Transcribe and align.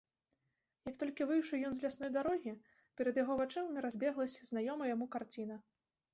Як 0.89 0.95
толькі 1.03 1.27
выйшаў 1.31 1.65
ён 1.69 1.75
з 1.79 1.83
лясной 1.87 2.09
дарогі, 2.15 2.55
перад 3.01 3.21
яго 3.23 3.37
вачыма 3.43 3.85
разбеглася 3.89 4.41
знаёмая 4.51 4.91
яму 4.95 5.11
карціна. 5.19 5.63